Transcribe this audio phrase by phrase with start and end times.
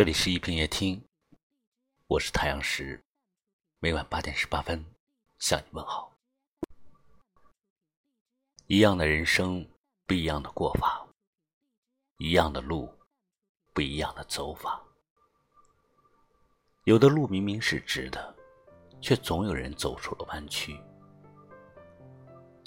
[0.00, 1.04] 这里是一品夜听，
[2.06, 3.04] 我是太阳石，
[3.80, 4.82] 每晚八点十八分
[5.38, 6.10] 向你问好。
[8.66, 9.68] 一样的人生，
[10.06, 11.06] 不一样的过法；
[12.16, 12.90] 一样的路，
[13.74, 14.82] 不一样的走法。
[16.84, 18.34] 有的路明明是直的，
[19.02, 20.82] 却总有人走出了弯曲；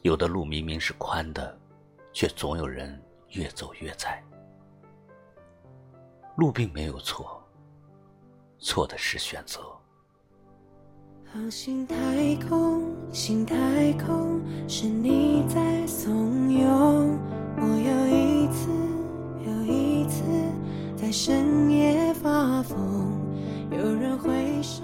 [0.04, 1.60] 有的路明明是宽的，
[2.14, 4.24] 却总有人越走越窄。
[6.36, 7.44] 路并没有错，
[8.58, 9.62] 错的是选择。
[11.32, 17.18] 航行太空，心太空，是你在怂恿
[17.58, 18.70] 我又一次
[19.46, 20.24] 又一次
[20.96, 22.78] 在深夜发疯。
[23.72, 24.84] 有人回首，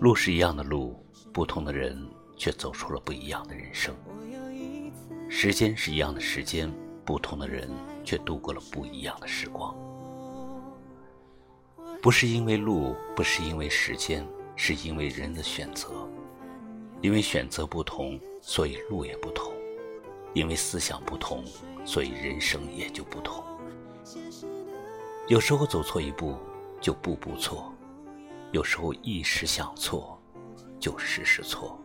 [0.00, 0.94] 路是一样的路，
[1.32, 1.98] 不同的人
[2.36, 3.94] 却走出了不一样的人生。
[5.28, 6.72] 时间是一样的时间，
[7.04, 7.68] 不同的人
[8.04, 9.74] 却度过了不一样的时光。
[12.04, 15.88] 不是因为路，不是因为时间，是因为人的选择。
[17.00, 19.54] 因为选择不同，所以路也不同；
[20.34, 21.42] 因为思想不同，
[21.82, 23.42] 所以人生也就不同。
[25.28, 26.36] 有时候走错一步，
[26.78, 27.72] 就步步错；
[28.52, 30.20] 有时候一时想错，
[30.78, 31.80] 就时时错。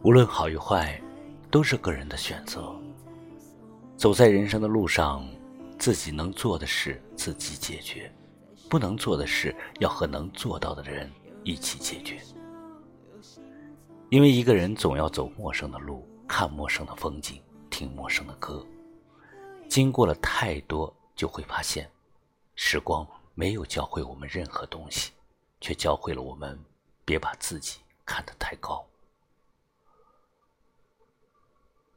[0.00, 0.98] 无论好与坏，
[1.50, 2.74] 都是个人的选择。
[4.02, 5.24] 走在人生的路上，
[5.78, 8.12] 自己能做的事自己解决，
[8.68, 11.08] 不能做的事要和能做到的人
[11.44, 12.20] 一起解决。
[14.10, 18.66] 因为一个人总要走陌生的路，看陌生的风景，听陌生的歌。
[19.68, 21.88] 经过了太多，就会发现，
[22.56, 25.12] 时光没有教会我们任何东西，
[25.60, 26.58] 却教会了我们
[27.04, 28.84] 别把自己看得太高。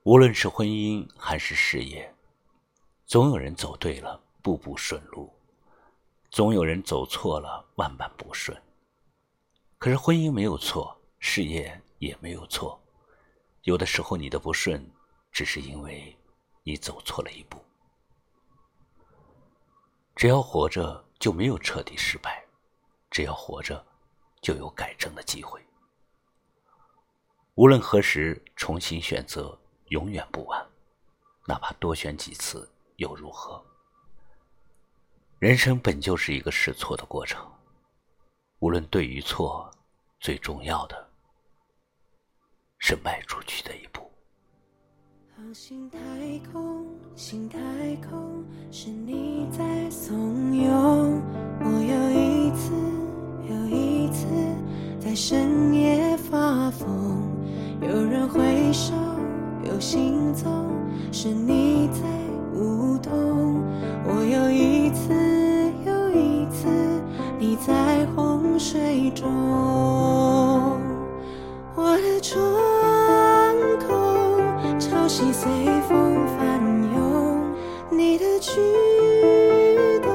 [0.06, 2.14] 无论是婚姻还是事业，
[3.08, 5.34] 总有人走对了，步步顺路；
[6.30, 8.56] 总有人走错了，万般不顺。
[9.80, 12.80] 可是婚姻没有错，事业也没有错。
[13.64, 14.88] 有的时候，你的不顺，
[15.32, 16.16] 只是因为
[16.62, 17.58] 你走错了一步。
[20.16, 22.30] 只要活着，就没有彻底失败；
[23.10, 23.84] 只要活着，
[24.40, 25.60] 就有改正的机会。
[27.56, 29.60] 无论何时，重新选择。
[29.90, 30.66] 永远不晚，
[31.46, 33.64] 哪怕多选几次又如何？
[35.40, 37.46] 人生本就是一个试错的过程，
[38.60, 39.70] 无论对与错，
[40.20, 41.08] 最重要的
[42.80, 44.02] 是迈出去的一步。
[45.54, 46.00] 心太
[46.52, 47.60] 空，心太
[48.10, 51.22] 空，是你在怂恿
[51.60, 52.74] 我又一次
[53.48, 54.26] 又一次
[55.00, 57.30] 在深夜发疯，
[57.82, 58.94] 有人回首。
[59.76, 60.72] 有行踪，
[61.12, 62.00] 是你在
[62.58, 63.12] 舞动。
[64.08, 65.14] 我又一次
[65.86, 66.66] 又一次
[67.38, 69.28] 你在洪水中。
[71.76, 72.40] 我的窗
[73.86, 74.40] 口
[74.80, 75.52] 潮汐随
[75.90, 76.64] 风翻
[76.96, 77.44] 涌，
[77.92, 78.54] 你的举
[80.02, 80.10] 动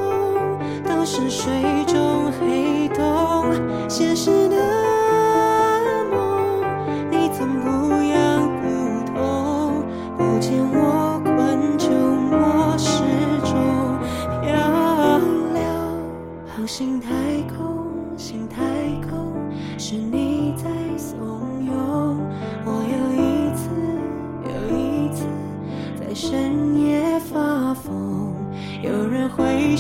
[0.89, 1.53] 都是水
[1.87, 3.45] 中黑洞。
[3.91, 4.40] 现实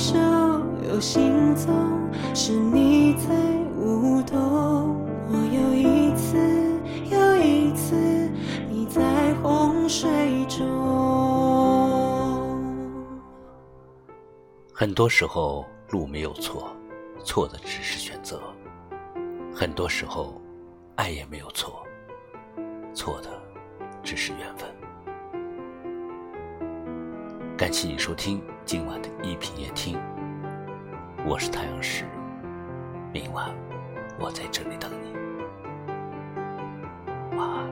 [0.00, 0.16] 手，
[0.88, 1.75] 有行踪，
[2.34, 3.28] 是你在
[3.77, 4.97] 舞动。
[5.28, 6.38] 我又一次
[7.11, 8.31] 又一次，
[8.71, 10.10] 你在洪水
[10.47, 10.66] 中。
[14.72, 16.71] 很多时候，路没有错。
[17.22, 18.41] 错的只是选择，
[19.55, 20.41] 很多时候，
[20.97, 21.83] 爱也没有错，
[22.94, 23.28] 错的
[24.03, 24.66] 只是缘分。
[27.59, 29.99] 感谢你收听今晚的一品夜听，
[31.27, 32.05] 我是太阳石，
[33.13, 33.53] 明晚
[34.17, 35.13] 我在这里等你，
[37.37, 37.69] 晚安。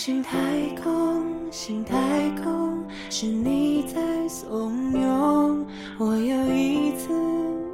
[0.00, 0.38] 心太
[0.80, 1.96] 空心太
[2.40, 5.66] 空是你在怂恿。
[5.98, 7.08] 我又一次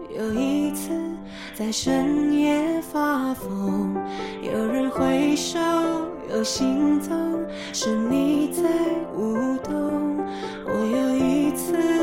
[0.09, 0.91] 又一次
[1.53, 3.94] 在深夜发疯
[4.41, 5.59] 有人挥手
[6.31, 7.15] 有行踪
[7.75, 8.70] 是你在
[9.15, 10.17] 舞动。
[10.65, 11.94] 我又一次